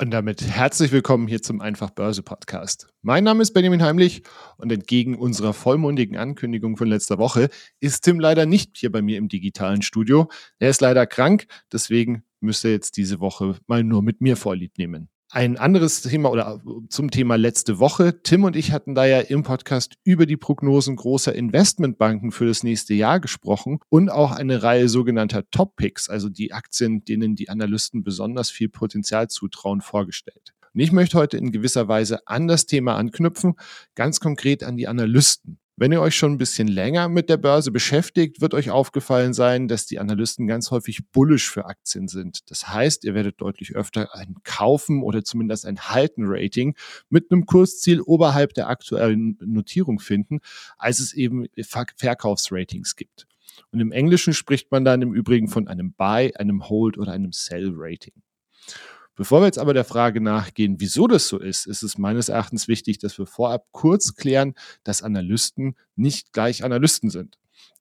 [0.00, 2.86] Und damit herzlich willkommen hier zum Einfach Börse Podcast.
[3.02, 4.22] Mein Name ist Benjamin Heimlich
[4.56, 7.48] und entgegen unserer vollmundigen Ankündigung von letzter Woche
[7.80, 10.30] ist Tim leider nicht hier bei mir im digitalen Studio.
[10.60, 14.78] Er ist leider krank, deswegen müsste er jetzt diese Woche mal nur mit mir vorlieb
[14.78, 15.08] nehmen.
[15.30, 18.22] Ein anderes Thema oder zum Thema letzte Woche.
[18.22, 22.62] Tim und ich hatten da ja im Podcast über die Prognosen großer Investmentbanken für das
[22.62, 28.02] nächste Jahr gesprochen und auch eine Reihe sogenannter Top-Picks, also die Aktien, denen die Analysten
[28.02, 30.54] besonders viel Potenzial zutrauen, vorgestellt.
[30.72, 33.56] Und ich möchte heute in gewisser Weise an das Thema anknüpfen,
[33.94, 35.58] ganz konkret an die Analysten.
[35.80, 39.68] Wenn ihr euch schon ein bisschen länger mit der Börse beschäftigt, wird euch aufgefallen sein,
[39.68, 42.50] dass die Analysten ganz häufig bullish für Aktien sind.
[42.50, 46.74] Das heißt, ihr werdet deutlich öfter ein Kaufen oder zumindest ein Halten-Rating
[47.10, 50.40] mit einem Kursziel oberhalb der aktuellen Notierung finden,
[50.78, 51.46] als es eben
[51.96, 53.28] Verkaufsratings gibt.
[53.70, 57.30] Und im Englischen spricht man dann im Übrigen von einem Buy, einem Hold oder einem
[57.30, 58.14] Sell-Rating.
[59.18, 62.68] Bevor wir jetzt aber der Frage nachgehen, wieso das so ist, ist es meines Erachtens
[62.68, 67.36] wichtig, dass wir vorab kurz klären, dass Analysten nicht gleich Analysten sind.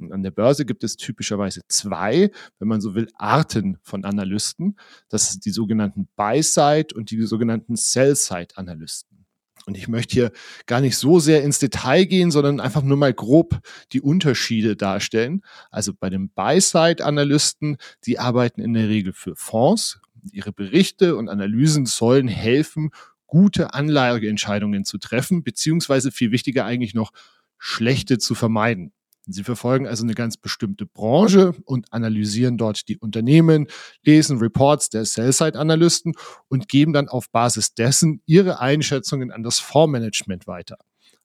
[0.00, 4.78] Und an der Börse gibt es typischerweise zwei, wenn man so will, Arten von Analysten.
[5.10, 9.26] Das sind die sogenannten Buy-Side und die sogenannten Sell-Side-Analysten.
[9.66, 10.32] Und ich möchte hier
[10.64, 13.60] gar nicht so sehr ins Detail gehen, sondern einfach nur mal grob
[13.92, 15.42] die Unterschiede darstellen.
[15.70, 20.00] Also bei den Buy-Side-Analysten, die arbeiten in der Regel für Fonds,
[20.32, 22.90] Ihre Berichte und Analysen sollen helfen,
[23.26, 27.12] gute Anlageentscheidungen zu treffen, beziehungsweise viel wichtiger eigentlich noch,
[27.58, 28.92] schlechte zu vermeiden.
[29.30, 33.66] Sie verfolgen also eine ganz bestimmte Branche und analysieren dort die Unternehmen,
[34.02, 36.14] lesen Reports der Sell-Side-Analysten
[36.48, 40.78] und geben dann auf Basis dessen ihre Einschätzungen an das Fondsmanagement weiter.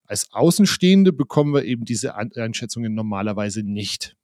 [0.06, 4.18] Als Außenstehende bekommen wir eben diese Einschätzungen normalerweise nicht.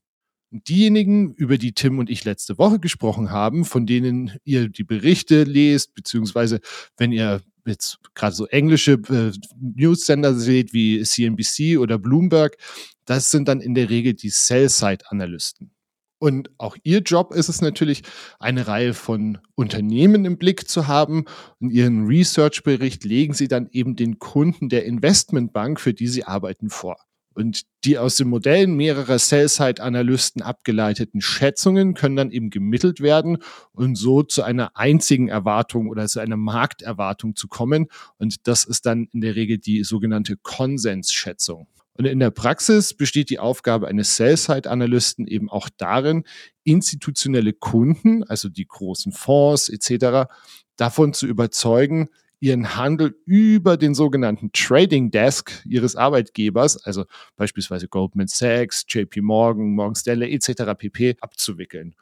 [0.51, 5.43] Diejenigen, über die Tim und ich letzte Woche gesprochen haben, von denen ihr die Berichte
[5.43, 6.59] lest, beziehungsweise
[6.97, 12.57] wenn ihr jetzt gerade so englische äh, News-Sender seht wie CNBC oder Bloomberg,
[13.05, 15.71] das sind dann in der Regel die Sell-Side-Analysten.
[16.19, 18.03] Und auch ihr Job ist es natürlich,
[18.39, 21.25] eine Reihe von Unternehmen im Blick zu haben.
[21.59, 26.69] Und ihren Research-Bericht legen sie dann eben den Kunden der Investmentbank, für die sie arbeiten,
[26.69, 26.97] vor.
[27.39, 33.37] Und die aus den Modellen mehrerer Sell-Side-Analysten abgeleiteten Schätzungen können dann eben gemittelt werden
[33.71, 37.87] und so zu einer einzigen Erwartung oder zu einer Markterwartung zu kommen.
[38.17, 41.69] Und das ist dann in der Regel die sogenannte Konsensschätzung.
[41.93, 46.25] Und in der Praxis besteht die Aufgabe eines Sell-Side-Analysten eben auch darin,
[46.65, 50.29] institutionelle Kunden, also die großen Fonds etc.,
[50.75, 57.05] davon zu überzeugen, ihren Handel über den sogenannten Trading Desk ihres Arbeitgebers, also
[57.35, 60.73] beispielsweise Goldman Sachs, JP Morgan, Morgan Stanley etc.
[60.77, 61.17] pp.
[61.19, 61.95] abzuwickeln.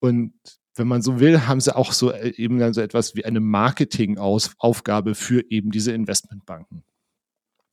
[0.00, 0.34] Und
[0.74, 3.40] wenn man so will, haben sie auch so äh, eben dann so etwas wie eine
[3.40, 6.82] Marketingaufgabe für eben diese Investmentbanken.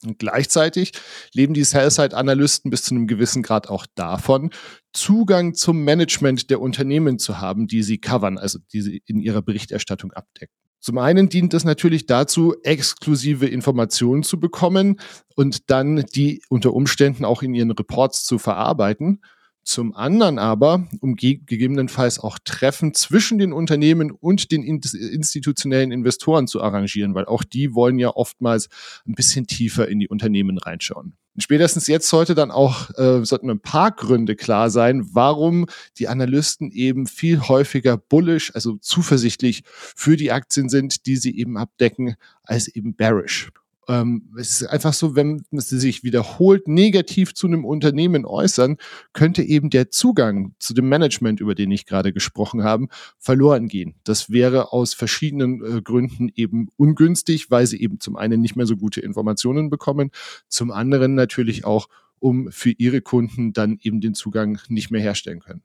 [0.03, 0.93] Und gleichzeitig
[1.33, 4.49] leben die Sell-Side-Analysten bis zu einem gewissen Grad auch davon,
[4.93, 9.43] Zugang zum Management der Unternehmen zu haben, die sie covern, also die sie in ihrer
[9.43, 10.55] Berichterstattung abdecken.
[10.81, 14.99] Zum einen dient es natürlich dazu, exklusive Informationen zu bekommen
[15.35, 19.21] und dann die unter Umständen auch in ihren Reports zu verarbeiten.
[19.63, 26.63] Zum anderen aber, um gegebenenfalls auch Treffen zwischen den Unternehmen und den institutionellen Investoren zu
[26.63, 28.67] arrangieren, weil auch die wollen ja oftmals
[29.05, 31.15] ein bisschen tiefer in die Unternehmen reinschauen.
[31.37, 35.65] Spätestens jetzt sollte dann auch, äh, sollten ein paar Gründe klar sein, warum
[35.97, 41.57] die Analysten eben viel häufiger bullish, also zuversichtlich für die Aktien sind, die sie eben
[41.57, 43.49] abdecken, als eben bearish.
[43.87, 48.77] Ähm, es ist einfach so, wenn sie sich wiederholt negativ zu einem Unternehmen äußern,
[49.13, 52.87] könnte eben der Zugang zu dem Management, über den ich gerade gesprochen habe,
[53.17, 53.95] verloren gehen.
[54.03, 58.67] Das wäre aus verschiedenen äh, Gründen eben ungünstig, weil sie eben zum einen nicht mehr
[58.67, 60.11] so gute Informationen bekommen,
[60.47, 61.87] zum anderen natürlich auch,
[62.19, 65.63] um für ihre Kunden dann eben den Zugang nicht mehr herstellen können.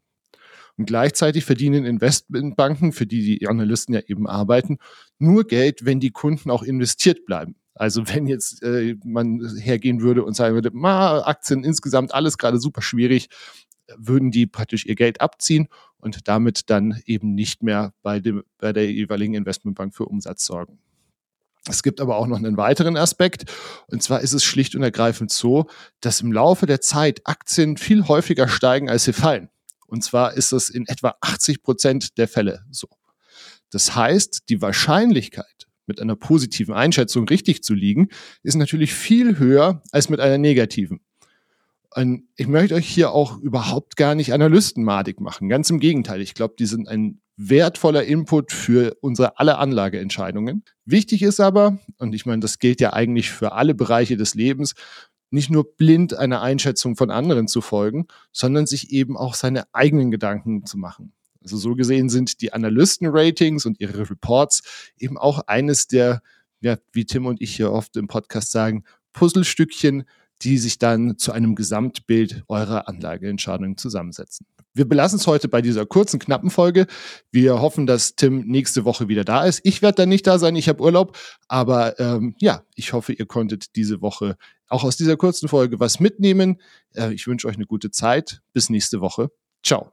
[0.79, 4.79] Und gleichzeitig verdienen Investmentbanken, für die die Analysten ja eben arbeiten,
[5.19, 7.57] nur Geld, wenn die Kunden auch investiert bleiben.
[7.77, 12.59] Also wenn jetzt äh, man hergehen würde und sagen würde, ma, Aktien insgesamt alles gerade
[12.59, 13.29] super schwierig,
[13.97, 15.69] würden die praktisch ihr Geld abziehen
[15.99, 20.79] und damit dann eben nicht mehr bei, dem, bei der jeweiligen Investmentbank für Umsatz sorgen.
[21.69, 23.53] Es gibt aber auch noch einen weiteren Aspekt.
[23.89, 25.67] Und zwar ist es schlicht und ergreifend so,
[26.01, 29.51] dass im Laufe der Zeit Aktien viel häufiger steigen, als sie fallen.
[29.87, 32.89] Und zwar ist das in etwa 80 Prozent der Fälle so.
[33.71, 38.09] Das heißt, die Wahrscheinlichkeit, mit einer positiven Einschätzung richtig zu liegen,
[38.43, 41.01] ist natürlich viel höher als mit einer negativen.
[41.95, 45.49] Und ich möchte euch hier auch überhaupt gar nicht analystenmadig machen.
[45.49, 46.21] Ganz im Gegenteil.
[46.21, 50.63] Ich glaube, die sind ein wertvoller Input für unsere alle Anlageentscheidungen.
[50.85, 54.75] Wichtig ist aber, und ich meine, das gilt ja eigentlich für alle Bereiche des Lebens,
[55.31, 60.11] nicht nur blind einer Einschätzung von anderen zu folgen, sondern sich eben auch seine eigenen
[60.11, 61.13] Gedanken zu machen.
[61.47, 66.23] Also so gesehen sind die Analysten-Ratings und ihre Reports eben auch eines der,
[66.61, 68.83] ja, wie Tim und ich hier oft im Podcast sagen,
[69.13, 70.05] Puzzlestückchen
[70.43, 74.47] die sich dann zu einem Gesamtbild eurer Anlageentscheidung zusammensetzen.
[74.75, 76.87] Wir belassen es heute bei dieser kurzen, knappen Folge.
[77.31, 79.61] Wir hoffen, dass Tim nächste Woche wieder da ist.
[79.65, 81.17] Ich werde dann nicht da sein, ich habe Urlaub.
[81.49, 84.37] Aber ähm, ja, ich hoffe, ihr konntet diese Woche
[84.69, 86.61] auch aus dieser kurzen Folge was mitnehmen.
[86.95, 88.43] Äh, ich wünsche euch eine gute Zeit.
[88.53, 89.31] Bis nächste Woche.
[89.63, 89.93] Ciao.